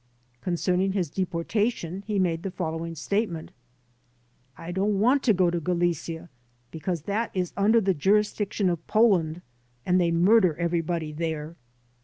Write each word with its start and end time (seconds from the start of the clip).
Concerning 0.41 0.93
his 0.93 1.11
deportation 1.11 2.03
he 2.07 2.17
made 2.17 2.41
the 2.41 2.49
following 2.49 2.95
state 2.95 3.29
ment: 3.29 3.51
"I 4.57 4.71
don't 4.71 4.99
want 4.99 5.21
to 5.21 5.31
go 5.31 5.51
to 5.51 5.59
Galicia 5.59 6.29
because 6.71 7.03
that 7.03 7.29
is 7.35 7.53
under 7.55 7.79
the 7.79 7.93
juris 7.93 8.33
diction 8.33 8.67
of 8.71 8.87
Poland 8.87 9.43
and 9.85 10.01
they 10.01 10.09
murder 10.09 10.55
everybody 10.57 11.11
there." 11.11 11.55